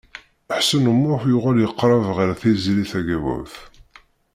[0.57, 3.55] Ḥsen U Muḥ yuɣal yeqreb ɣer Tiziri Tagawawt.